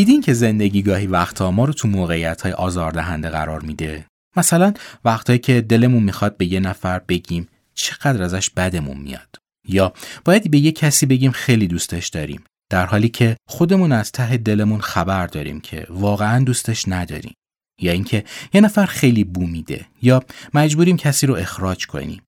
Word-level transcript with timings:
دیدین 0.00 0.20
که 0.20 0.34
زندگی 0.34 0.82
گاهی 0.82 1.06
وقتها 1.06 1.50
ما 1.50 1.64
رو 1.64 1.72
تو 1.72 1.88
موقعیت 1.88 2.42
های 2.42 2.52
آزاردهنده 2.52 3.30
قرار 3.30 3.60
میده؟ 3.60 4.06
مثلا 4.36 4.74
وقتهایی 5.04 5.38
که 5.38 5.60
دلمون 5.60 6.02
می‌خواد 6.02 6.36
به 6.36 6.46
یه 6.46 6.60
نفر 6.60 6.98
بگیم 6.98 7.48
چقدر 7.74 8.22
ازش 8.22 8.50
بدمون 8.50 8.96
میاد. 8.96 9.36
یا 9.68 9.92
باید 10.24 10.50
به 10.50 10.58
یه 10.58 10.72
کسی 10.72 11.06
بگیم 11.06 11.30
خیلی 11.30 11.66
دوستش 11.66 12.08
داریم 12.08 12.44
در 12.70 12.86
حالی 12.86 13.08
که 13.08 13.36
خودمون 13.48 13.92
از 13.92 14.12
ته 14.12 14.36
دلمون 14.36 14.80
خبر 14.80 15.26
داریم 15.26 15.60
که 15.60 15.86
واقعا 15.90 16.44
دوستش 16.44 16.88
نداریم. 16.88 17.34
یا 17.80 17.92
اینکه 17.92 18.24
یه 18.54 18.60
نفر 18.60 18.86
خیلی 18.86 19.24
بو 19.24 19.46
میده 19.46 19.86
یا 20.02 20.22
مجبوریم 20.54 20.96
کسی 20.96 21.26
رو 21.26 21.34
اخراج 21.34 21.86
کنیم. 21.86 22.22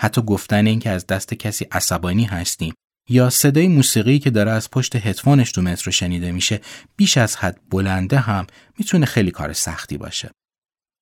حتی 0.00 0.22
گفتن 0.22 0.66
اینکه 0.66 0.90
از 0.90 1.06
دست 1.06 1.34
کسی 1.34 1.66
عصبانی 1.72 2.24
هستیم 2.24 2.74
یا 3.10 3.30
صدای 3.30 3.68
موسیقی 3.68 4.18
که 4.18 4.30
داره 4.30 4.50
از 4.50 4.70
پشت 4.70 4.96
هدفونش 4.96 5.52
تو 5.52 5.62
مترو 5.62 5.92
شنیده 5.92 6.32
میشه 6.32 6.60
بیش 6.96 7.16
از 7.16 7.36
حد 7.36 7.60
بلنده 7.70 8.18
هم 8.18 8.46
می‌تونه 8.78 9.06
خیلی 9.06 9.30
کار 9.30 9.52
سختی 9.52 9.98
باشه. 9.98 10.30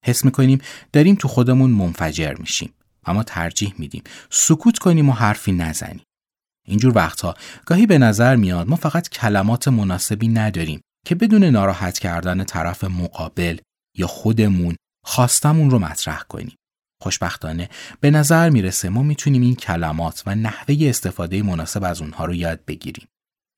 حس 0.05 0.25
می‌کنیم 0.25 0.59
داریم 0.93 1.15
تو 1.15 1.29
خودمون 1.29 1.71
منفجر 1.71 2.35
میشیم 2.35 2.73
اما 3.07 3.23
ترجیح 3.23 3.75
میدیم 3.79 4.03
سکوت 4.31 4.79
کنیم 4.79 5.09
و 5.09 5.13
حرفی 5.13 5.53
نزنیم. 5.53 6.03
اینجور 6.67 6.97
وقتها 6.97 7.35
گاهی 7.67 7.87
به 7.87 7.99
نظر 7.99 8.37
میاد 8.37 8.69
ما 8.69 8.77
فقط 8.77 9.09
کلمات 9.09 9.69
مناسبی 9.69 10.29
نداریم 10.29 10.81
که 11.07 11.15
بدون 11.15 11.45
ناراحت 11.45 11.99
کردن 11.99 12.45
طرف 12.45 12.85
مقابل 12.85 13.59
یا 13.97 14.07
خودمون 14.07 14.77
خواستمون 15.05 15.71
رو 15.71 15.79
مطرح 15.79 16.23
کنیم. 16.23 16.57
خوشبختانه 17.03 17.69
به 18.01 18.11
نظر 18.11 18.51
می‌رسه 18.51 18.89
ما 18.89 19.03
می‌تونیم 19.03 19.43
این 19.43 19.55
کلمات 19.55 20.23
و 20.27 20.35
نحوه 20.35 20.77
استفاده 20.81 21.43
مناسب 21.43 21.85
از 21.85 22.01
اونها 22.01 22.25
رو 22.25 22.35
یاد 22.35 22.65
بگیریم. 22.67 23.09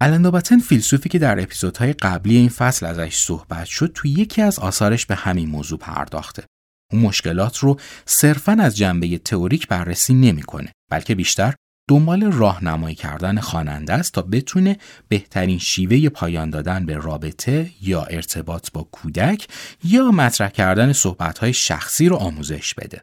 الندابتن 0.03 0.59
فیلسوفی 0.59 1.09
که 1.09 1.19
در 1.19 1.41
اپیزودهای 1.41 1.93
قبلی 1.93 2.37
این 2.37 2.49
فصل 2.49 2.87
ازش 2.87 3.17
صحبت 3.17 3.67
شد 3.67 3.93
توی 3.95 4.11
یکی 4.11 4.43
از 4.43 4.59
آثارش 4.59 5.07
به 5.07 5.15
همین 5.15 5.49
موضوع 5.49 5.79
پرداخته. 5.79 6.45
اون 6.93 7.03
مشکلات 7.03 7.59
رو 7.59 7.81
صرفا 8.07 8.53
از 8.61 8.77
جنبه 8.77 9.19
تئوریک 9.19 9.69
بررسی 9.69 10.15
نمی‌کنه 10.15 10.73
بلکه 10.91 11.15
بیشتر 11.15 11.55
دنبال 11.91 12.33
راهنمایی 12.33 12.95
کردن 12.95 13.41
خواننده 13.41 13.93
است 13.93 14.13
تا 14.13 14.23
بتونه 14.23 14.77
بهترین 15.09 15.59
شیوه 15.59 16.09
پایان 16.09 16.51
دادن 16.51 16.87
به 16.87 16.95
رابطه 16.95 17.71
یا 17.83 18.05
ارتباط 18.05 18.71
با 18.73 18.83
کودک 18.83 19.49
یا 19.85 20.11
مطرح 20.11 20.49
کردن 20.49 20.93
صحبت‌های 20.93 21.53
شخصی 21.53 22.09
رو 22.09 22.17
آموزش 22.17 22.75
بده. 22.75 23.03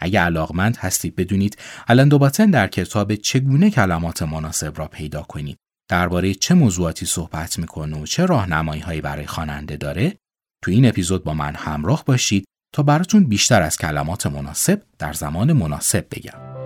اگه 0.00 0.20
علاقمند 0.20 0.76
هستید 0.76 1.16
بدونید 1.16 1.58
الان 1.88 2.08
دوباتن 2.08 2.50
در 2.50 2.66
کتاب 2.66 3.14
چگونه 3.14 3.70
کلمات 3.70 4.22
مناسب 4.22 4.78
را 4.78 4.86
پیدا 4.86 5.22
کنید 5.22 5.56
درباره 5.90 6.34
چه 6.34 6.54
موضوعاتی 6.54 7.06
صحبت 7.06 7.58
می‌کنه 7.58 8.02
و 8.02 8.06
چه 8.06 8.26
راهنمایی 8.26 8.80
هایی 8.80 9.00
برای 9.00 9.26
خواننده 9.26 9.76
داره 9.76 10.16
تو 10.64 10.70
این 10.70 10.88
اپیزود 10.88 11.24
با 11.24 11.34
من 11.34 11.54
همراه 11.54 12.04
باشید 12.04 12.44
تا 12.74 12.82
براتون 12.82 13.24
بیشتر 13.24 13.62
از 13.62 13.76
کلمات 13.76 14.26
مناسب 14.26 14.82
در 14.98 15.12
زمان 15.12 15.52
مناسب 15.52 16.06
بگم. 16.10 16.59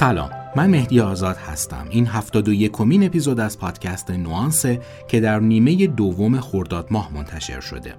سلام 0.00 0.30
من 0.56 0.70
مهدی 0.70 1.00
آزاد 1.00 1.36
هستم. 1.36 1.86
این 1.90 2.06
هفتاد 2.06 2.48
و 2.48 2.52
یکمین 2.52 3.04
اپیزود 3.04 3.40
از 3.40 3.58
پادکست 3.58 4.10
نوانسه 4.10 4.80
که 5.08 5.20
در 5.20 5.40
نیمه 5.40 5.86
دوم 5.86 6.40
خرداد 6.40 6.88
ماه 6.90 7.14
منتشر 7.14 7.60
شده. 7.60 7.94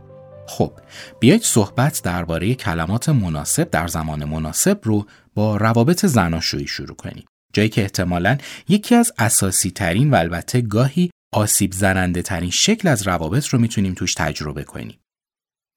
خب 0.48 0.74
بیایید 1.20 1.44
صحبت 1.44 2.02
درباره 2.04 2.56
کلمات 2.56 3.10
مناسب 3.10 3.70
در 3.70 3.88
زمان 3.88 4.26
مناسب 4.26 4.80
رو 4.84 5.06
با 5.34 5.58
روابط 5.58 6.06
زناشویی 6.06 6.68
شروع 6.68 6.96
کنیم. 6.96 7.26
جایی 7.54 7.70
که 7.70 7.82
احتمالا 7.82 8.38
یکی 8.68 8.96
از 8.96 9.12
اساسی 9.18 9.72
ترین 9.72 10.12
و 10.12 10.16
البته 10.16 10.62
گاهی 10.62 11.12
آسیب 11.34 11.72
زننده 11.72 12.22
ترین 12.22 12.50
شکل 12.50 12.88
از 12.88 13.08
روابط 13.08 13.48
رو 13.48 13.60
می‌تونیم 13.60 13.94
توش 13.94 14.14
تجربه 14.14 14.64
کنیم. 14.64 15.00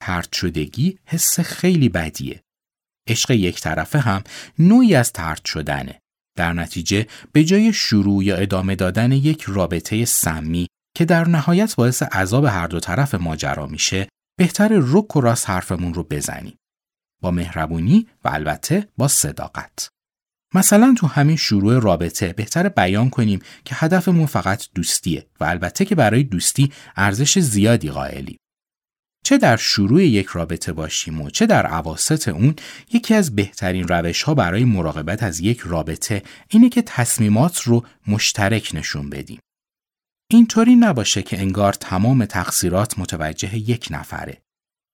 ترد 0.03 0.33
شدگی 0.33 0.99
حس 1.07 1.41
خیلی 1.41 1.89
بدیه. 1.89 2.43
عشق 3.09 3.31
یک 3.31 3.61
طرفه 3.61 3.99
هم 3.99 4.23
نوعی 4.59 4.95
از 4.95 5.13
ترد 5.13 5.45
شدنه. 5.45 6.01
در 6.37 6.53
نتیجه 6.53 7.07
به 7.33 7.45
جای 7.45 7.73
شروع 7.73 8.25
یا 8.25 8.37
ادامه 8.37 8.75
دادن 8.75 9.13
یک 9.13 9.43
رابطه 9.43 10.05
سمی 10.05 10.67
که 10.97 11.05
در 11.05 11.29
نهایت 11.29 11.77
باعث 11.77 12.03
عذاب 12.03 12.45
هر 12.45 12.67
دو 12.67 12.81
طرف 12.81 13.15
ماجرا 13.15 13.67
میشه 13.67 14.09
بهتر 14.39 14.69
رک 14.73 15.17
و 15.17 15.21
راست 15.21 15.51
حرفمون 15.51 15.95
رو 15.95 16.05
بزنیم. 16.05 16.57
با 17.23 17.31
مهربونی 17.31 18.07
و 18.25 18.29
البته 18.29 18.89
با 18.97 19.09
صداقت. 19.09 19.89
مثلا 20.55 20.95
تو 20.99 21.07
همین 21.07 21.37
شروع 21.37 21.79
رابطه 21.79 22.33
بهتر 22.33 22.69
بیان 22.69 23.11
کنیم 23.11 23.41
که 23.65 23.75
هدفمون 23.79 24.27
فقط 24.27 24.65
دوستیه 24.75 25.27
و 25.41 25.45
البته 25.45 25.85
که 25.85 25.95
برای 25.95 26.23
دوستی 26.23 26.73
ارزش 26.97 27.39
زیادی 27.39 27.91
قائلیم. 27.91 28.39
چه 29.25 29.39
در 29.39 29.57
شروع 29.57 30.05
یک 30.05 30.27
رابطه 30.27 30.73
باشیم 30.73 31.21
و 31.21 31.31
چه 31.31 31.47
در 31.47 31.67
عواست 31.67 32.29
اون 32.29 32.55
یکی 32.93 33.15
از 33.15 33.37
بهترین 33.37 33.89
روش 33.89 34.23
ها 34.23 34.35
برای 34.35 34.65
مراقبت 34.65 35.23
از 35.23 35.41
یک 35.41 35.61
رابطه 35.61 36.23
اینه 36.49 36.69
که 36.69 36.83
تصمیمات 36.83 37.61
رو 37.61 37.85
مشترک 38.07 38.71
نشون 38.75 39.11
بدیم. 39.11 39.39
اینطوری 40.31 40.77
نباشه 40.77 41.23
که 41.23 41.39
انگار 41.39 41.73
تمام 41.73 42.25
تقصیرات 42.25 42.99
متوجه 42.99 43.57
یک 43.57 43.89
نفره. 43.91 44.43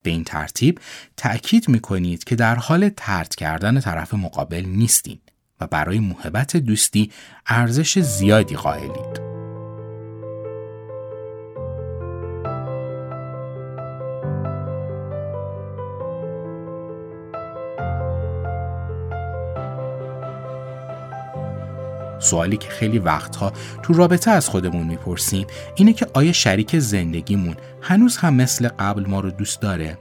به 0.05 0.11
این 0.11 0.25
ترتیب 0.25 0.81
تأکید 1.17 1.69
می‌کنید 1.69 2.25
که 2.25 2.37
در 2.37 2.55
حال 2.55 2.89
ترد 2.89 3.35
کردن 3.35 3.81
طرف 3.81 4.15
مقابل 4.15 4.65
نیستین 4.67 5.19
و 5.61 5.67
برای 5.67 5.99
محبت 5.99 6.57
دوستی 6.57 7.13
ارزش 7.47 7.99
زیادی 7.99 8.57
قائلید. 8.57 9.30
سوالی 22.21 22.57
که 22.57 22.69
خیلی 22.69 22.99
وقتها 22.99 23.53
تو 23.83 23.93
رابطه 23.93 24.31
از 24.31 24.49
خودمون 24.49 24.87
می‌پرسیم 24.87 25.47
اینه 25.77 25.93
که 25.93 26.07
آیا 26.15 26.33
شریک 26.33 26.79
زندگیمون 26.79 27.57
هنوز 27.83 28.17
هم 28.17 28.35
مثل 28.35 28.69
قبل 28.69 29.07
ما 29.07 29.21
رو 29.21 29.31
دوست 29.31 29.61
داره؟ 29.61 29.99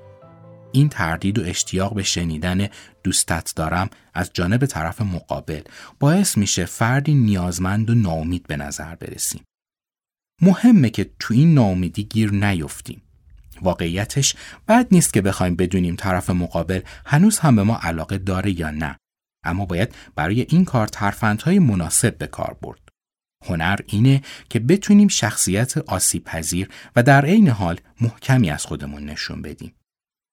این 0.72 0.90
تردید 0.90 1.40
و 1.40 1.44
اشتیاق 1.46 1.94
به 1.94 2.04
شنیدن 2.04 2.68
دوستت 3.04 3.54
دارم 3.56 3.90
از 4.14 4.30
جانب 4.34 4.66
طرف 4.66 5.02
مقابل 5.02 5.62
باعث 6.00 6.38
میشه 6.38 6.66
فردی 6.66 7.14
نیازمند 7.14 7.90
و 7.90 7.96
ناامید 7.96 8.48
به 8.48 8.58
نظر 8.58 8.96
برسیم. 8.96 9.44
مهمه 10.42 10.90
که 10.90 11.10
تو 11.20 11.34
این 11.34 11.54
ناامیدی 11.54 12.04
گیر 12.04 12.32
نیفتیم. 12.32 13.02
واقعیتش 13.62 14.36
بد 14.68 14.88
نیست 14.92 15.14
که 15.14 15.22
بخوایم 15.22 15.56
بدونیم 15.56 15.96
طرف 15.96 16.30
مقابل 16.30 16.82
هنوز 17.06 17.40
هم 17.40 17.56
به 17.56 17.64
ما 17.64 17.80
علاقه 17.82 18.18
داره 18.18 18.60
یا 18.60 18.72
نه 18.72 18.96
اما 19.44 19.66
باید 19.66 19.96
برای 20.16 20.46
این 20.50 20.66
کار 20.66 20.88
ترفندهای 20.88 21.60
مناسب 21.60 22.18
به 22.18 22.28
کار 22.28 22.58
برد. 22.62 22.80
هنر 23.46 23.80
اینه 23.88 24.22
که 24.50 24.60
بتونیم 24.60 25.08
شخصیت 25.08 25.78
آسیب 25.78 26.24
پذیر 26.24 26.70
و 26.96 27.04
در 27.04 27.26
عین 27.26 27.48
حال 27.48 27.80
محکمی 28.02 28.50
از 28.50 28.66
خودمون 28.66 29.06
نشون 29.06 29.42
بدیم. 29.42 29.74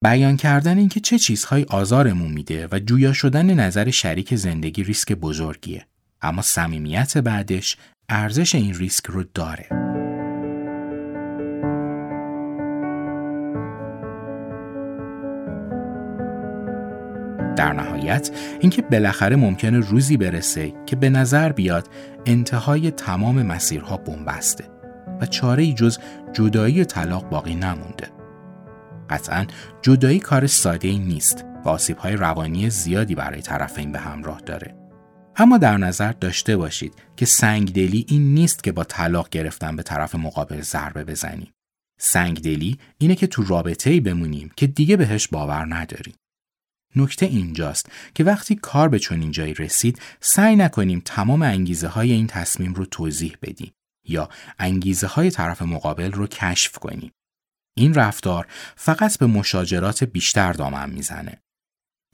بیان 0.04 0.36
کردن 0.36 0.78
اینکه 0.78 1.00
چه 1.00 1.18
چیزهایی 1.18 1.64
آزارمون 1.64 2.32
میده 2.32 2.68
و 2.72 2.78
جویا 2.78 3.12
شدن 3.12 3.54
نظر 3.54 3.90
شریک 3.90 4.34
زندگی 4.34 4.84
ریسک 4.84 5.12
بزرگیه. 5.12 5.86
اما 6.22 6.42
صمیمیت 6.42 7.18
بعدش 7.18 7.76
ارزش 8.08 8.54
این 8.54 8.74
ریسک 8.74 9.06
رو 9.06 9.24
داره. 9.34 9.85
در 17.56 17.72
نهایت 17.72 18.30
اینکه 18.60 18.82
بالاخره 18.82 19.36
ممکنه 19.36 19.78
روزی 19.78 20.16
برسه 20.16 20.72
که 20.86 20.96
به 20.96 21.10
نظر 21.10 21.52
بیاد 21.52 21.88
انتهای 22.26 22.90
تمام 22.90 23.42
مسیرها 23.42 23.96
بنبسته 23.96 24.64
و 25.20 25.26
چاره 25.26 25.62
ای 25.62 25.72
جز 25.72 25.98
جدایی 26.32 26.80
و 26.80 26.84
طلاق 26.84 27.28
باقی 27.28 27.54
نمونده. 27.54 28.08
قطعا 29.10 29.46
جدایی 29.82 30.18
کار 30.18 30.46
ساده 30.46 30.88
ای 30.88 30.98
نیست 30.98 31.44
و 31.64 31.68
آسیب 31.68 31.98
های 31.98 32.16
روانی 32.16 32.70
زیادی 32.70 33.14
برای 33.14 33.40
طرفین 33.40 33.92
به 33.92 33.98
همراه 33.98 34.40
داره. 34.40 34.74
اما 35.36 35.58
در 35.58 35.76
نظر 35.76 36.12
داشته 36.12 36.56
باشید 36.56 36.94
که 37.16 37.26
سنگدلی 37.26 38.06
این 38.08 38.34
نیست 38.34 38.64
که 38.64 38.72
با 38.72 38.84
طلاق 38.84 39.28
گرفتن 39.28 39.76
به 39.76 39.82
طرف 39.82 40.14
مقابل 40.14 40.60
ضربه 40.60 41.04
بزنیم. 41.04 41.52
سنگدلی 41.98 42.78
اینه 42.98 43.14
که 43.14 43.26
تو 43.26 43.42
رابطه 43.42 43.90
ای 43.90 44.00
بمونیم 44.00 44.50
که 44.56 44.66
دیگه 44.66 44.96
بهش 44.96 45.28
باور 45.28 45.74
نداریم. 45.74 46.14
نکته 46.96 47.26
اینجاست 47.26 47.90
که 48.14 48.24
وقتی 48.24 48.54
کار 48.54 48.88
به 48.88 48.98
چنین 48.98 49.30
جایی 49.30 49.54
رسید 49.54 50.00
سعی 50.20 50.56
نکنیم 50.56 51.02
تمام 51.04 51.42
انگیزه 51.42 51.88
های 51.88 52.12
این 52.12 52.26
تصمیم 52.26 52.74
رو 52.74 52.86
توضیح 52.86 53.36
بدیم 53.42 53.72
یا 54.04 54.28
انگیزه 54.58 55.06
های 55.06 55.30
طرف 55.30 55.62
مقابل 55.62 56.12
رو 56.12 56.26
کشف 56.26 56.78
کنیم. 56.78 57.12
این 57.76 57.94
رفتار 57.94 58.46
فقط 58.76 59.18
به 59.18 59.26
مشاجرات 59.26 60.04
بیشتر 60.04 60.52
دامن 60.52 60.90
می‌زنه. 60.90 61.42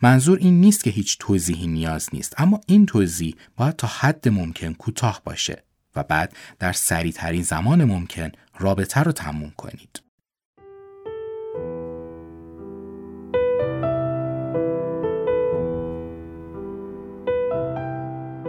منظور 0.02 0.38
این 0.38 0.60
نیست 0.60 0.84
که 0.84 0.90
هیچ 0.90 1.18
توضیحی 1.18 1.66
نیاز 1.66 2.08
نیست 2.12 2.40
اما 2.40 2.60
این 2.66 2.86
توضیح 2.86 3.36
باید 3.56 3.76
تا 3.76 3.88
حد 3.88 4.28
ممکن 4.28 4.72
کوتاه 4.72 5.22
باشه 5.24 5.64
و 5.96 6.02
بعد 6.02 6.36
در 6.58 6.72
سریعترین 6.72 7.42
زمان 7.42 7.84
ممکن 7.84 8.32
رابطه 8.58 9.00
رو 9.00 9.12
تموم 9.12 9.50
کنید. 9.50 10.02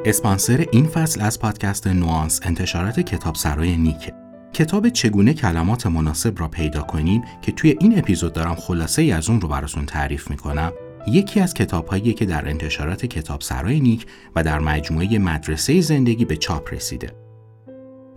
اسپانسر 0.06 0.66
این 0.72 0.88
فصل 0.88 1.22
از 1.22 1.40
پادکست 1.40 1.88
نوانس 1.88 2.40
انتشارات 2.44 3.00
کتاب 3.00 3.36
سرای 3.36 3.78
نیکه. 3.78 4.14
کتاب 4.54 4.90
چگونه 4.90 5.34
کلمات 5.34 5.88
مناسب 5.88 6.40
را 6.40 6.48
پیدا 6.48 6.82
کنیم 6.82 7.24
که 7.42 7.52
توی 7.52 7.76
این 7.80 8.00
اپیزود 8.00 8.34
دارم 8.34 8.56
خلاصه 8.56 9.02
ای 9.02 9.12
از 9.12 9.30
اون 9.30 9.42
رو 9.42 9.48
براتون 9.48 9.86
تعریف 9.86 10.30
می‌کنم 10.30 10.72
یکی 11.08 11.40
از 11.40 11.54
کتابهایی 11.54 12.14
که 12.14 12.26
در 12.26 12.50
انتشارات 12.50 13.06
کتاب 13.06 13.42
سرای 13.42 13.80
نیک 13.80 14.06
و 14.36 14.44
در 14.44 14.60
مجموعه 14.60 15.20
مدرسه 15.20 15.82
زندگی 15.82 16.26
به 16.26 16.36
چاپ 16.36 16.74
رسیده. 16.74 17.12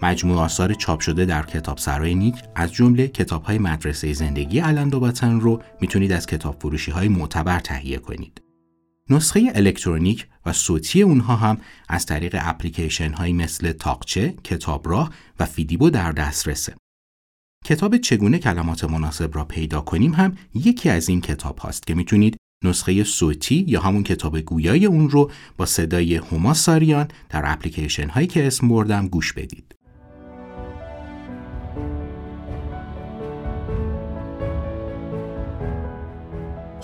مجموعه 0.03 0.41
آثار 0.41 0.75
چاپ 0.75 1.00
شده 1.00 1.25
در 1.25 1.43
کتاب 1.43 1.79
سرای 1.79 2.15
نیک 2.15 2.37
از 2.55 2.73
جمله 2.73 3.09
کتاب 3.09 3.43
های 3.43 3.59
مدرسه 3.59 4.12
زندگی 4.12 4.59
علند 4.59 4.94
و 4.94 5.12
رو 5.23 5.62
می‌تونید 5.81 6.12
از 6.12 6.27
کتاب 6.27 6.56
فروشی 6.61 6.91
های 6.91 7.09
معتبر 7.09 7.61
تهیه 7.61 7.99
کنید. 7.99 8.45
نسخه 9.11 9.53
الکترونیک 9.55 10.26
و 10.47 10.53
صوتی 10.53 11.03
اونها 11.03 11.37
هم 11.37 11.58
از 11.88 12.06
طریق 12.06 12.37
اپلیکیشن 12.41 13.12
هایی 13.12 13.32
مثل 13.32 13.73
تاقچه، 13.73 14.35
کتابراه 14.44 15.11
و 15.41 15.47
فیدیبو 15.47 15.91
در 15.91 16.12
دسترسه. 16.12 16.75
کتاب 17.64 17.97
چگونه 17.97 18.38
کلمات 18.38 18.85
مناسب 18.85 19.37
را 19.37 19.44
پیدا 19.44 19.81
کنیم 19.81 20.14
هم 20.14 20.37
یکی 20.55 20.88
از 20.88 21.08
این 21.08 21.20
کتاب 21.20 21.58
هاست 21.58 21.87
که 21.87 21.94
می‌تونید 21.94 22.37
نسخه 22.64 23.05
صوتی 23.05 23.64
یا 23.69 23.81
همون 23.81 24.03
کتاب 24.03 24.41
گویای 24.41 24.87
اون 24.87 25.11
رو 25.11 25.31
با 25.56 25.67
صدای 25.67 26.17
هما 26.17 26.55
ساریان 26.55 27.08
در 27.31 27.43
اپلیکیشن 27.53 28.08
هایی 28.08 28.26
که 28.26 28.47
اسم 28.47 28.69
بردم 28.69 29.08
گوش 29.08 29.32
بدید. 29.32 29.75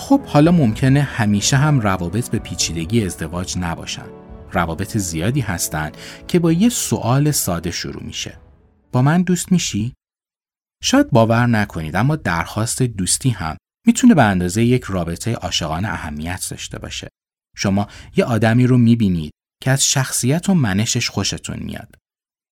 خب 0.03 0.25
حالا 0.25 0.53
ممکنه 0.53 1.03
همیشه 1.03 1.57
هم 1.57 1.81
روابط 1.81 2.31
به 2.31 2.39
پیچیدگی 2.39 3.05
ازدواج 3.05 3.59
نباشن. 3.59 4.07
روابط 4.53 4.97
زیادی 4.97 5.41
هستن 5.41 5.93
که 6.29 6.39
با 6.39 6.53
یه 6.53 6.69
سوال 6.69 7.31
ساده 7.31 7.71
شروع 7.71 8.03
میشه. 8.03 8.39
با 8.93 9.03
من 9.03 9.23
دوست 9.23 9.53
میشی؟ 9.53 9.95
شاید 10.83 11.11
باور 11.11 11.47
نکنید 11.47 11.97
اما 11.97 12.17
درخواست 12.17 12.83
دوستی 12.83 13.31
هم 13.31 13.57
می‌تونه 13.87 14.15
به 14.15 14.23
اندازه 14.23 14.65
یک 14.65 14.85
رابطه 14.85 15.35
عاشقانه 15.35 15.89
اهمیت 15.89 16.47
داشته 16.51 16.79
باشه. 16.79 17.09
شما 17.57 17.89
یه 18.17 18.25
آدمی 18.25 18.67
رو 18.67 18.79
می‌بینید 18.79 19.33
که 19.63 19.71
از 19.71 19.87
شخصیت 19.87 20.49
و 20.49 20.55
منشش 20.55 21.11
خوشتون 21.11 21.59
میاد. 21.59 21.95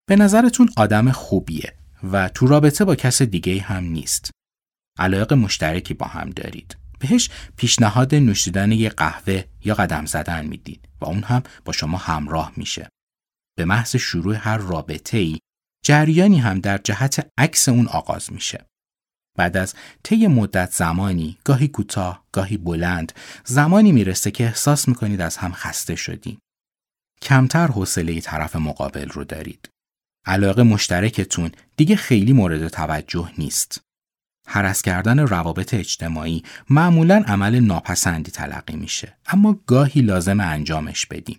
به 0.09 0.17
نظرتون 0.17 0.69
آدم 0.77 1.13
خوبیه 1.13 1.75
و 2.13 2.29
تو 2.29 2.47
رابطه 2.47 2.85
با 2.85 2.95
کس 2.95 3.23
دیگه 3.23 3.61
هم 3.61 3.85
نیست. 3.85 4.31
علاقه 4.99 5.35
مشترکی 5.35 5.95
با 5.95 6.07
هم 6.07 6.31
دارید. 6.31 6.80
بهش 7.01 7.31
پیشنهاد 7.57 8.15
نوشیدن 8.15 8.73
یه 8.73 8.89
قهوه 8.89 9.45
یا 9.65 9.75
قدم 9.75 10.07
زدن 10.07 10.47
می‌دید 10.47 10.89
و 11.01 11.05
اون 11.05 11.23
هم 11.23 11.43
با 11.65 11.73
شما 11.73 11.99
همراه 11.99 12.53
میشه. 12.57 12.89
به 13.59 13.65
محض 13.65 13.97
شروع 13.97 14.35
هر 14.35 14.57
رابطه 14.57 15.19
ای 15.19 15.39
جریانی 15.85 16.39
هم 16.39 16.61
در 16.61 16.79
جهت 16.79 17.33
عکس 17.39 17.69
اون 17.69 17.87
آغاز 17.87 18.33
میشه. 18.33 18.67
بعد 19.39 19.57
از 19.57 19.75
طی 20.03 20.27
مدت 20.27 20.73
زمانی 20.73 21.39
گاهی 21.45 21.69
کوتاه 21.69 22.25
گاهی 22.33 22.57
بلند 22.57 23.13
زمانی 23.45 23.93
می‌رسه 23.93 24.31
که 24.31 24.45
احساس 24.45 24.89
می‌کنید 24.89 25.21
از 25.21 25.37
هم 25.37 25.53
خسته 25.53 25.97
شدین. 25.97 26.39
کمتر 27.23 27.67
حوصله 27.67 28.21
طرف 28.21 28.57
مقابل 28.57 29.09
رو 29.09 29.25
دارید. 29.25 29.69
علاقه 30.27 30.63
مشترکتون 30.63 31.51
دیگه 31.77 31.97
خیلی 31.97 32.33
مورد 32.33 32.69
توجه 32.69 33.33
نیست. 33.39 33.81
حرس 34.53 34.83
کردن 34.83 35.19
روابط 35.19 35.75
اجتماعی 35.75 36.43
معمولا 36.71 37.25
عمل 37.27 37.61
ناپسندی 37.61 38.31
تلقی 38.31 38.77
میشه 38.77 39.17
اما 39.27 39.61
گاهی 39.67 40.01
لازم 40.01 40.41
انجامش 40.41 41.07
بدیم. 41.07 41.39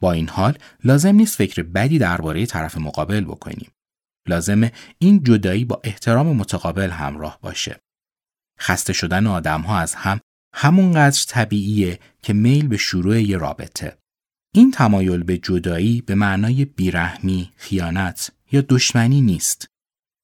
با 0.00 0.12
این 0.12 0.28
حال 0.28 0.58
لازم 0.84 1.14
نیست 1.14 1.36
فکر 1.36 1.62
بدی 1.62 1.98
درباره 1.98 2.46
طرف 2.46 2.78
مقابل 2.78 3.24
بکنیم. 3.24 3.70
لازمه 4.28 4.72
این 4.98 5.22
جدایی 5.22 5.64
با 5.64 5.80
احترام 5.84 6.26
متقابل 6.26 6.90
همراه 6.90 7.38
باشه. 7.42 7.80
خسته 8.60 8.92
شدن 8.92 9.26
آدم 9.26 9.60
ها 9.60 9.78
از 9.78 9.94
هم 9.94 10.20
همونقدر 10.54 11.24
طبیعیه 11.28 11.98
که 12.22 12.32
میل 12.32 12.68
به 12.68 12.76
شروع 12.76 13.22
یه 13.22 13.36
رابطه. 13.36 13.98
این 14.54 14.70
تمایل 14.70 15.22
به 15.22 15.38
جدایی 15.38 16.00
به 16.00 16.14
معنای 16.14 16.64
بیرحمی، 16.64 17.52
خیانت 17.56 18.30
یا 18.52 18.64
دشمنی 18.68 19.20
نیست. 19.20 19.68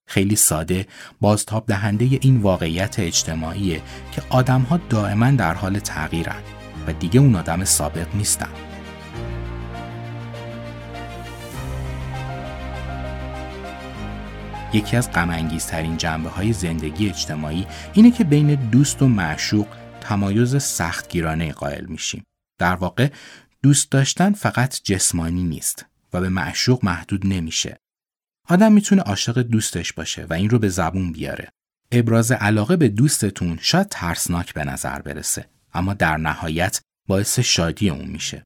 خیلی 0.06 0.36
ساده 0.36 0.86
بازتاب 1.20 1.66
دهنده 1.66 2.18
این 2.20 2.36
واقعیت 2.36 2.98
اجتماعیه 2.98 3.82
که 4.12 4.22
آدم 4.30 4.60
ها 4.60 4.76
دائما 4.76 5.30
در 5.30 5.54
حال 5.54 5.78
تغییرن 5.78 6.42
و 6.86 6.92
دیگه 6.92 7.20
اون 7.20 7.36
آدم 7.36 7.64
سابق 7.64 8.14
نیستن. 8.14 8.52
یکی 14.74 14.96
از 14.96 15.12
غمانگیزترین 15.12 15.96
جنبه 15.96 16.28
های 16.28 16.52
زندگی 16.52 17.08
اجتماعی 17.08 17.66
اینه 17.92 18.10
که 18.10 18.24
بین 18.24 18.54
دوست 18.54 19.02
و 19.02 19.08
معشوق 19.08 19.66
تمایز 20.00 20.62
سختگیرانه 20.62 21.52
قائل 21.52 21.86
میشیم. 21.86 22.24
در 22.58 22.74
واقع 22.74 23.08
دوست 23.62 23.90
داشتن 23.90 24.32
فقط 24.32 24.80
جسمانی 24.84 25.42
نیست 25.42 25.86
و 26.12 26.20
به 26.20 26.28
معشوق 26.28 26.84
محدود 26.84 27.26
نمیشه. 27.26 27.78
آدم 28.48 28.72
می‌تونه 28.72 29.02
عاشق 29.02 29.38
دوستش 29.38 29.92
باشه 29.92 30.26
و 30.30 30.34
این 30.34 30.50
رو 30.50 30.58
به 30.58 30.68
زبون 30.68 31.12
بیاره. 31.12 31.48
ابراز 31.92 32.32
علاقه 32.32 32.76
به 32.76 32.88
دوستتون 32.88 33.58
شاید 33.60 33.88
ترسناک 33.88 34.54
به 34.54 34.64
نظر 34.64 35.02
برسه 35.02 35.48
اما 35.74 35.94
در 35.94 36.16
نهایت 36.16 36.80
باعث 37.08 37.38
شادی 37.38 37.90
اون 37.90 38.08
میشه. 38.08 38.44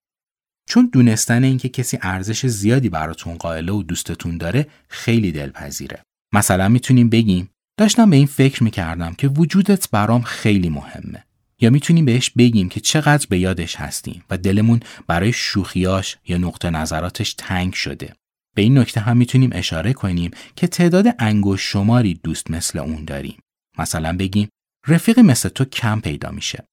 چون 0.68 0.90
دونستن 0.92 1.44
اینکه 1.44 1.68
کسی 1.68 1.98
ارزش 2.02 2.46
زیادی 2.46 2.88
براتون 2.88 3.34
قائله 3.34 3.72
و 3.72 3.82
دوستتون 3.82 4.38
داره 4.38 4.66
خیلی 4.88 5.32
دلپذیره. 5.32 6.02
مثلا 6.34 6.68
می‌تونیم 6.68 7.08
بگیم 7.10 7.50
داشتم 7.78 8.10
به 8.10 8.16
این 8.16 8.26
فکر 8.26 8.62
می‌کردم 8.62 9.14
که 9.14 9.28
وجودت 9.28 9.90
برام 9.90 10.22
خیلی 10.22 10.68
مهمه. 10.68 11.24
یا 11.60 11.70
می‌تونیم 11.70 12.04
بهش 12.04 12.30
بگیم 12.30 12.68
که 12.68 12.80
چقدر 12.80 13.26
به 13.30 13.38
یادش 13.38 13.76
هستیم 13.76 14.24
و 14.30 14.38
دلمون 14.38 14.80
برای 15.06 15.32
شوخیاش 15.32 16.16
یا 16.26 16.38
نقطه 16.38 16.70
نظراتش 16.70 17.34
تنگ 17.34 17.72
شده. 17.72 18.14
به 18.56 18.62
این 18.62 18.78
نکته 18.78 19.00
هم 19.00 19.16
می‌تونیم 19.16 19.50
اشاره 19.52 19.92
کنیم 19.92 20.30
که 20.56 20.66
تعداد 20.66 21.06
انگوش 21.18 21.72
شماری 21.72 22.14
دوست 22.14 22.50
مثل 22.50 22.78
اون 22.78 23.04
داریم. 23.04 23.38
مثلا 23.78 24.16
بگیم 24.16 24.48
رفیقی 24.86 25.22
مثل 25.22 25.48
تو 25.48 25.64
کم 25.64 26.00
پیدا 26.00 26.30
میشه. 26.30 26.64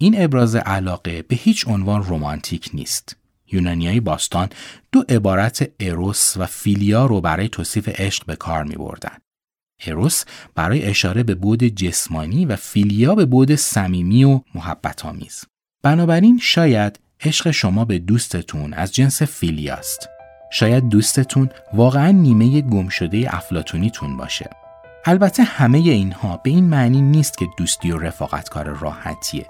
این 0.00 0.22
ابراز 0.22 0.56
علاقه 0.56 1.22
به 1.22 1.36
هیچ 1.36 1.68
عنوان 1.68 2.04
رمانتیک 2.06 2.70
نیست. 2.74 3.16
یونانیای 3.52 4.00
باستان 4.00 4.48
دو 4.92 5.04
عبارت 5.08 5.70
اروس 5.80 6.36
و 6.36 6.46
فیلیا 6.46 7.06
رو 7.06 7.20
برای 7.20 7.48
توصیف 7.48 7.88
عشق 7.88 8.26
به 8.26 8.36
کار 8.36 8.64
می 8.64 8.74
بردن. 8.74 9.18
اروس 9.86 10.24
برای 10.54 10.82
اشاره 10.82 11.22
به 11.22 11.34
بود 11.34 11.64
جسمانی 11.64 12.46
و 12.46 12.56
فیلیا 12.56 13.14
به 13.14 13.24
بود 13.24 13.54
صمیمی 13.54 14.24
و 14.24 14.40
محبت 14.54 15.04
آمیز. 15.04 15.44
بنابراین 15.82 16.38
شاید 16.42 17.00
عشق 17.20 17.50
شما 17.50 17.84
به 17.84 17.98
دوستتون 17.98 18.72
از 18.72 18.94
جنس 18.94 19.22
فیلیاست. 19.22 20.13
شاید 20.56 20.88
دوستتون 20.88 21.50
واقعا 21.72 22.10
نیمه 22.10 22.60
گمشده 22.60 23.34
افلاتونیتون 23.34 24.16
باشه. 24.16 24.50
البته 25.04 25.42
همه 25.42 25.78
اینها 25.78 26.36
به 26.36 26.50
این 26.50 26.64
معنی 26.64 27.00
نیست 27.00 27.38
که 27.38 27.46
دوستی 27.58 27.92
و 27.92 27.98
رفاقت 27.98 28.48
کار 28.48 28.64
راحتیه. 28.64 29.46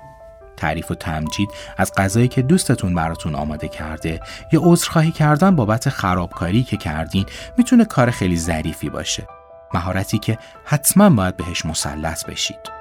تعریف 0.57 0.91
و 0.91 0.95
تمجید 0.95 1.49
از 1.77 1.93
غذایی 1.97 2.29
که 2.29 2.43
دوستتون 2.43 2.95
براتون 2.95 3.35
آماده 3.35 3.69
کرده 3.69 4.21
یا 4.53 4.61
عذرخواهی 4.63 5.13
کردن 5.13 5.57
بابت 5.57 5.89
خرابکاری 5.89 6.63
که 6.63 6.77
کردین 6.77 7.27
می‌تونه 7.59 7.85
کار 7.85 8.11
خیلی 8.11 8.37
ظریفی 8.37 8.91
باشه. 8.91 9.27
مهارتی 9.75 10.19
که 10.19 10.39
حتما 10.65 11.11
باید 11.11 11.37
بهش 11.37 11.67
مسلط 11.67 12.27
بشید. 12.27 12.74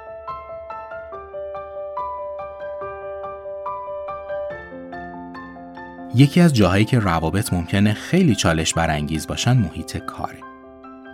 یکی 6.16 6.42
از 6.42 6.54
جاهایی 6.54 6.86
که 6.86 7.00
روابط 7.00 7.54
ممکنه 7.54 7.94
خیلی 7.94 8.36
چالش 8.36 8.74
برانگیز 8.74 9.28
باشن 9.28 9.58
محیط 9.58 9.98
کاره. 9.98 10.40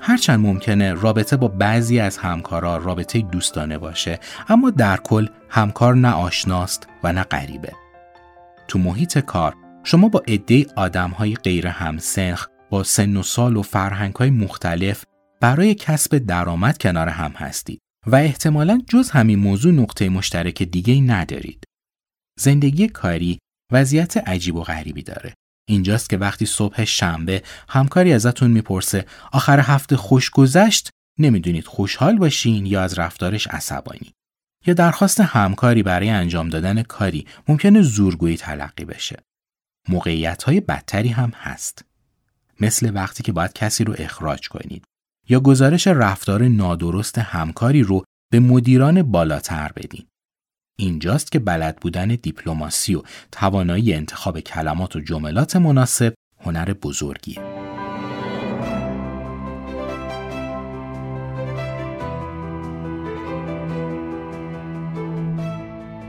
هرچند 0.01 0.39
ممکنه 0.39 0.93
رابطه 0.93 1.37
با 1.37 1.47
بعضی 1.47 1.99
از 1.99 2.17
همکارا 2.17 2.77
رابطه 2.77 3.21
دوستانه 3.21 3.77
باشه 3.77 4.19
اما 4.49 4.69
در 4.69 4.97
کل 4.97 5.27
همکار 5.49 5.95
نه 5.95 6.11
آشناست 6.11 6.87
و 7.03 7.13
نه 7.13 7.23
غریبه. 7.23 7.71
تو 8.67 8.79
محیط 8.79 9.17
کار 9.17 9.55
شما 9.83 10.09
با 10.09 10.23
عده 10.27 10.65
آدم 10.75 11.09
های 11.09 11.35
غیر 11.35 11.67
همسنخ 11.67 12.47
با 12.69 12.83
سن 12.83 13.17
و 13.17 13.23
سال 13.23 13.57
و 13.57 13.61
فرهنگ 13.61 14.15
های 14.15 14.29
مختلف 14.29 15.03
برای 15.41 15.75
کسب 15.75 16.17
درآمد 16.17 16.77
کنار 16.77 17.07
هم 17.07 17.31
هستید 17.31 17.79
و 18.07 18.15
احتمالا 18.15 18.81
جز 18.87 19.09
همین 19.09 19.39
موضوع 19.39 19.73
نقطه 19.73 20.09
مشترک 20.09 20.63
دیگه 20.63 21.01
ندارید. 21.01 21.63
زندگی 22.39 22.87
کاری 22.87 23.39
وضعیت 23.71 24.17
عجیب 24.17 24.55
و 24.55 24.63
غریبی 24.63 25.03
داره. 25.03 25.33
اینجاست 25.67 26.09
که 26.09 26.17
وقتی 26.17 26.45
صبح 26.45 26.83
شنبه 26.83 27.43
همکاری 27.69 28.13
ازتون 28.13 28.51
می‌پرسه 28.51 29.05
آخر 29.31 29.59
هفته 29.59 29.97
خوش 29.97 30.29
گذشت 30.29 30.89
نمی‌دونید 31.19 31.67
خوشحال 31.67 32.17
باشین 32.17 32.65
یا 32.65 32.81
از 32.81 32.99
رفتارش 32.99 33.47
عصبانی. 33.47 34.11
یا 34.65 34.73
درخواست 34.73 35.21
همکاری 35.21 35.83
برای 35.83 36.09
انجام 36.09 36.49
دادن 36.49 36.83
کاری 36.83 37.27
ممکنه 37.47 37.81
زورگویی 37.81 38.37
تلقی 38.37 38.85
بشه. 38.85 39.19
موقعیت 39.89 40.43
های 40.43 40.59
بدتری 40.59 41.09
هم 41.09 41.29
هست. 41.35 41.85
مثل 42.59 42.91
وقتی 42.93 43.23
که 43.23 43.31
باید 43.31 43.53
کسی 43.53 43.83
رو 43.83 43.95
اخراج 43.97 44.49
کنید 44.49 44.83
یا 45.29 45.39
گزارش 45.39 45.87
رفتار 45.87 46.47
نادرست 46.47 47.17
همکاری 47.17 47.83
رو 47.83 48.03
به 48.31 48.39
مدیران 48.39 49.03
بالاتر 49.03 49.71
بدین. 49.75 50.05
اینجاست 50.79 51.31
که 51.31 51.39
بلد 51.39 51.77
بودن 51.81 52.07
دیپلماسی 52.07 52.95
و 52.95 53.01
توانایی 53.31 53.93
انتخاب 53.93 54.39
کلمات 54.39 54.95
و 54.95 54.99
جملات 54.99 55.55
مناسب 55.55 56.13
هنر 56.39 56.73
بزرگیه. 56.73 57.41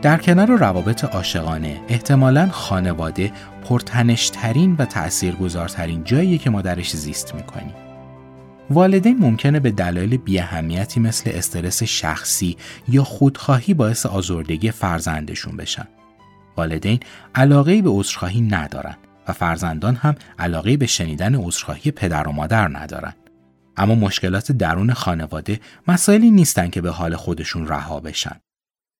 در 0.03 0.19
کنار 0.19 0.51
روابط 0.51 1.05
عاشقانه 1.05 1.81
احتمالا 1.89 2.49
خانواده 2.49 3.33
پرتنشترین 3.65 4.77
و 4.79 4.85
تأثیرگذارترین 4.85 6.05
جاییه 6.05 6.39
که 6.39 6.51
ما 6.51 6.63
درش 6.63 6.97
زیست 6.97 7.35
می‌کنیم. 7.35 7.90
والدین 8.71 9.19
ممکنه 9.19 9.61
به 9.61 9.71
دلایل 9.71 10.17
بیاهمیتی 10.17 11.01
مثل 11.01 11.31
استرس 11.35 11.83
شخصی 11.83 12.57
یا 12.89 13.05
خودخواهی 13.05 13.75
باعث 13.75 14.07
آزردگی 14.07 14.71
فرزندشون 14.71 15.57
بشن. 15.57 15.89
والدین 16.57 17.01
علاقه 17.35 17.83
به 17.83 17.91
عذرخواهی 17.91 18.41
ندارن 18.41 18.97
و 19.29 19.33
فرزندان 19.33 19.95
هم 19.95 20.15
علاقه 20.39 20.77
به 20.77 20.87
شنیدن 20.87 21.35
عذرخواهی 21.35 21.91
پدر 21.91 22.29
و 22.29 22.33
مادر 22.33 22.69
ندارن. 22.69 23.15
اما 23.77 23.95
مشکلات 23.95 24.53
درون 24.53 24.93
خانواده 24.93 25.61
مسائلی 25.89 26.31
نیستن 26.31 26.71
که 26.71 26.81
به 26.81 26.91
حال 26.91 27.17
خودشون 27.17 27.69
رها 27.69 28.01
بشن. 28.01 28.41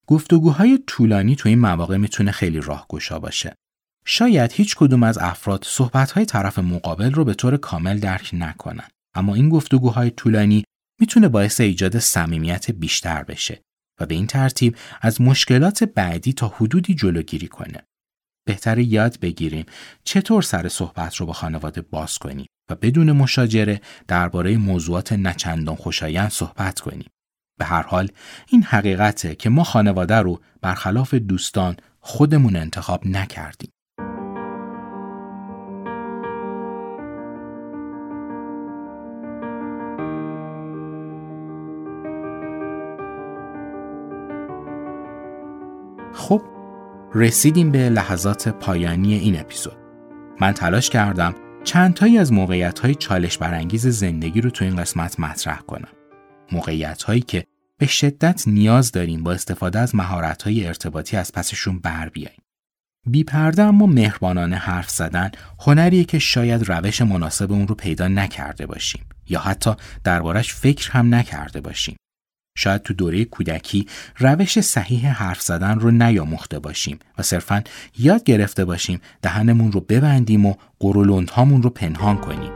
گفتگوهای 0.07 0.79
طولانی 0.87 1.35
تو 1.35 1.49
این 1.49 1.59
مواقع 1.59 1.97
می‌تونه 1.97 2.31
خیلی 2.31 2.59
راهگشا 2.59 3.19
باشه. 3.19 3.55
شاید 4.05 4.51
هیچ 4.51 4.75
کدوم 4.75 5.03
از 5.03 5.17
افراد 5.17 5.63
صحبتهای 5.67 6.25
طرف 6.25 6.59
مقابل 6.59 7.11
رو 7.11 7.25
به 7.25 7.33
طور 7.33 7.57
کامل 7.57 7.99
درک 7.99 8.29
نکنن. 8.33 8.87
اما 9.13 9.35
این 9.35 9.49
گفتگوهای 9.49 10.09
طولانی 10.09 10.63
می‌تونه 10.99 11.27
باعث 11.27 11.61
ایجاد 11.61 11.99
صمیمیت 11.99 12.71
بیشتر 12.71 13.23
بشه 13.23 13.61
و 13.99 14.05
به 14.05 14.15
این 14.15 14.27
ترتیب 14.27 14.75
از 15.01 15.21
مشکلات 15.21 15.83
بعدی 15.83 16.33
تا 16.33 16.47
حدودی 16.47 16.95
جلوگیری 16.95 17.47
کنه. 17.47 17.83
بهتر 18.45 18.79
یاد 18.79 19.19
بگیریم 19.19 19.65
چطور 20.03 20.41
سر 20.41 20.67
صحبت 20.67 21.15
رو 21.15 21.25
با 21.25 21.33
خانواده 21.33 21.81
باز 21.81 22.17
کنیم 22.17 22.47
و 22.69 22.75
بدون 22.75 23.11
مشاجره 23.11 23.81
درباره 24.07 24.57
موضوعات 24.57 25.13
نچندان 25.13 25.75
خوشایند 25.75 26.29
صحبت 26.29 26.79
کنیم. 26.79 27.09
به 27.59 27.65
هر 27.65 27.81
حال 27.81 28.11
این 28.47 28.63
حقیقته 28.63 29.35
که 29.35 29.49
ما 29.49 29.63
خانواده 29.63 30.15
رو 30.15 30.41
برخلاف 30.61 31.13
دوستان 31.13 31.77
خودمون 31.99 32.55
انتخاب 32.55 33.07
نکردیم. 33.07 33.71
رسیدیم 47.15 47.71
به 47.71 47.89
لحظات 47.89 48.49
پایانی 48.49 49.13
این 49.13 49.39
اپیزود. 49.39 49.77
من 50.39 50.51
تلاش 50.51 50.89
کردم 50.89 51.35
چند 51.63 51.93
تایی 51.93 52.17
از 52.17 52.33
موقعیت 52.33 52.79
های 52.79 52.95
چالش 52.95 53.37
برانگیز 53.37 53.87
زندگی 53.87 54.41
رو 54.41 54.49
تو 54.49 54.65
این 54.65 54.75
قسمت 54.75 55.19
مطرح 55.19 55.59
کنم. 55.59 55.89
موقعیت 56.51 57.03
هایی 57.03 57.21
که 57.21 57.43
به 57.77 57.87
شدت 57.87 58.47
نیاز 58.47 58.91
داریم 58.91 59.23
با 59.23 59.31
استفاده 59.31 59.79
از 59.79 59.95
مهارت 59.95 60.43
های 60.43 60.67
ارتباطی 60.67 61.17
از 61.17 61.31
پسشون 61.31 61.79
بر 61.79 62.09
بیاییم. 62.09 62.41
بی 63.07 63.23
پرده 63.23 63.63
اما 63.63 63.85
مهربانانه 63.85 64.55
حرف 64.55 64.89
زدن 64.89 65.31
هنریه 65.59 66.03
که 66.03 66.19
شاید 66.19 66.69
روش 66.69 67.01
مناسب 67.01 67.51
اون 67.51 67.67
رو 67.67 67.75
پیدا 67.75 68.07
نکرده 68.07 68.65
باشیم 68.65 69.05
یا 69.29 69.39
حتی 69.39 69.71
دربارش 70.03 70.53
فکر 70.53 70.91
هم 70.91 71.15
نکرده 71.15 71.61
باشیم. 71.61 71.95
شاید 72.55 72.81
تو 72.81 72.93
دوره 72.93 73.25
کودکی 73.25 73.87
روش 74.17 74.59
صحیح 74.59 75.07
حرف 75.07 75.41
زدن 75.41 75.79
رو 75.79 75.91
نیاموخته 75.91 76.59
باشیم 76.59 76.99
و 77.17 77.23
صرفا 77.23 77.63
یاد 77.97 78.23
گرفته 78.23 78.65
باشیم 78.65 79.01
دهنمون 79.21 79.71
رو 79.71 79.81
ببندیم 79.81 80.45
و 80.45 80.53
هامون 81.31 81.63
رو 81.63 81.69
پنهان 81.69 82.17
کنیم. 82.17 82.51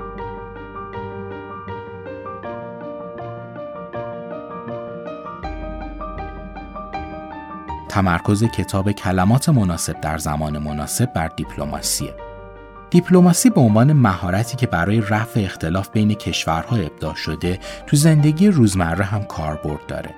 تمرکز 7.89 8.43
کتاب 8.43 8.91
کلمات 8.91 9.49
مناسب 9.49 10.01
در 10.01 10.17
زمان 10.17 10.57
مناسب 10.57 11.13
بر 11.13 11.27
دیپلماسیه. 11.27 12.24
دیپلماسی 12.89 13.49
به 13.49 13.61
عنوان 13.61 13.93
مهارتی 13.93 14.57
که 14.57 14.67
برای 14.67 15.01
رفع 15.01 15.39
اختلاف 15.39 15.89
بین 15.89 16.13
کشورها 16.13 16.75
ابداع 16.75 17.15
شده 17.15 17.59
تو 17.87 17.95
زندگی 17.95 18.47
روزمره 18.47 19.05
هم 19.05 19.23
کاربرد 19.23 19.85
داره. 19.87 20.15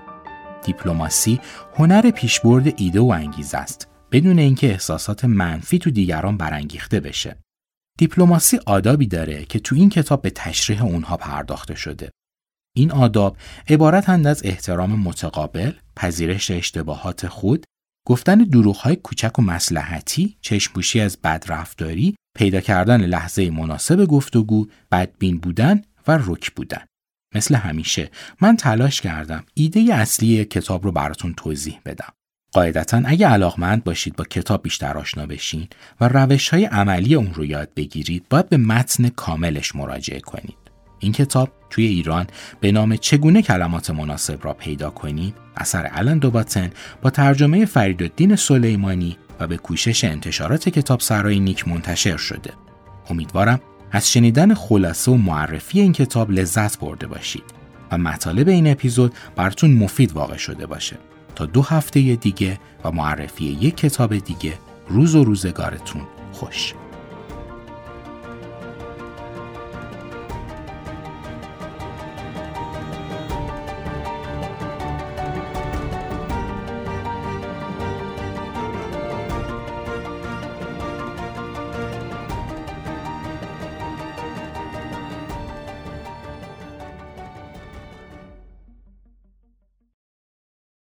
دیپلماسی 0.64 1.40
هنر 1.76 2.12
پیشبرد 2.12 2.74
ایده 2.78 3.00
و 3.00 3.06
انگیزه 3.06 3.58
است 3.58 3.88
بدون 4.12 4.40
اینکه 4.40 4.68
احساسات 4.68 5.26
منفی 5.26 5.80
تو 5.80 5.92
دیگران 5.92 6.38
برانگیخته 6.38 7.00
بشه. 7.00 7.38
دیپلماسی 7.98 8.60
آدابی 8.66 9.08
داره 9.08 9.46
که 9.46 9.60
تو 9.60 9.76
این 9.76 9.90
کتاب 9.90 10.22
به 10.22 10.30
تشریح 10.30 10.84
اونها 10.84 11.18
پرداخته 11.18 11.76
شده. 11.76 12.10
این 12.76 12.92
آداب 12.92 13.38
عبارتند 13.70 14.28
از 14.28 14.42
احترام 14.46 15.00
متقابل، 15.00 15.72
پذیرش 15.96 16.52
اشتباهات 16.52 17.28
خود، 17.28 17.66
گفتن 18.08 18.38
دروغهای 18.38 18.96
کوچک 18.96 19.40
و 19.40 19.42
مسلحتی، 19.42 20.38
چشمپوشی 20.42 21.00
از 21.00 21.18
بدرفتاری، 21.24 22.16
پیدا 22.38 22.62
کردن 22.62 23.06
لحظه 23.06 23.50
مناسب 23.50 24.06
گفتگو، 24.06 24.68
بدبین 24.92 25.38
بودن 25.38 25.82
و 26.08 26.20
رک 26.26 26.52
بودن. 26.52 26.82
مثل 27.36 27.56
همیشه 27.56 28.10
من 28.42 28.56
تلاش 28.56 29.02
کردم 29.02 29.44
ایده 29.54 29.94
اصلی 29.94 30.46
کتاب 30.46 30.84
رو 30.84 30.92
براتون 30.92 31.34
توضیح 31.34 31.80
بدم. 31.86 32.14
قاعدتا 32.52 33.02
اگه 33.06 33.28
علاقمند 33.28 33.84
باشید 33.84 34.16
با 34.16 34.24
کتاب 34.24 34.64
بیشتر 34.64 34.98
آشنا 34.98 35.26
بشین 35.26 35.68
و 36.02 36.08
روش 36.08 36.50
های 36.50 36.66
عملی 36.66 37.16
اون 37.16 37.34
رو 37.34 37.46
یاد 37.46 37.70
بگیرید 37.76 38.26
باید 38.30 38.50
به 38.50 38.58
متن 38.58 39.10
کاملش 39.10 39.76
مراجعه 39.76 40.20
کنید. 40.20 40.58
این 41.00 41.12
کتاب 41.12 41.50
توی 41.70 41.86
ایران 41.86 42.28
به 42.60 42.72
نام 42.72 42.96
چگونه 42.96 43.42
کلمات 43.42 43.90
مناسب 43.90 44.46
را 44.46 44.54
پیدا 44.54 44.90
کنید 44.90 45.36
اثر 45.56 45.90
الان 45.92 46.18
دوباتن 46.18 46.72
با 47.02 47.10
ترجمه 47.10 47.66
فریدالدین 47.66 48.36
سلیمانی 48.36 49.18
و 49.40 49.48
به 49.48 49.58
کوشش 49.58 50.04
انتشارات 50.04 50.70
کتاب 50.70 51.00
سرای 51.00 51.40
نیک 51.40 51.68
منتشر 51.68 52.18
شده. 52.18 52.54
امیدوارم 53.10 53.60
از 53.92 54.12
شنیدن 54.12 54.54
خلاصه 54.54 55.12
و 55.12 55.16
معرفی 55.16 55.80
این 55.80 55.94
کتاب 55.94 56.32
لذت 56.32 56.80
برده 56.80 57.08
باشید 57.08 57.44
و 57.92 57.98
مطالب 57.98 58.48
این 58.48 58.72
اپیزود 58.72 59.14
براتون 59.36 59.74
مفید 59.74 60.14
واقع 60.14 60.38
شده 60.38 60.66
باشه. 60.66 60.98
تا 61.36 61.46
دو 61.46 61.62
هفته 61.62 62.16
دیگه 62.16 62.60
و 62.84 62.92
معرفی 62.92 63.46
یک 63.46 63.78
کتاب 63.78 64.18
دیگه 64.18 64.54
روز 64.88 65.16
و 65.16 65.24
روزگارتون 65.24 66.02
خوش. 66.32 66.74